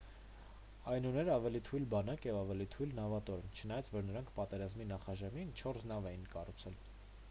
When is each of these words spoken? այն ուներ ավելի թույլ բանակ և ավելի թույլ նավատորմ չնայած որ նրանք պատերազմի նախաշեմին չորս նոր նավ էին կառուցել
այն 0.93 1.07
ուներ 1.09 1.27
ավելի 1.33 1.61
թույլ 1.67 1.85
բանակ 1.91 2.25
և 2.29 2.37
ավելի 2.39 2.67
թույլ 2.77 2.95
նավատորմ 3.01 3.51
չնայած 3.59 3.93
որ 3.97 4.07
նրանք 4.09 4.31
պատերազմի 4.41 4.87
նախաշեմին 4.95 5.53
չորս 5.59 5.67
նոր 5.77 5.93
նավ 5.97 6.09
էին 6.15 6.25
կառուցել 6.37 6.81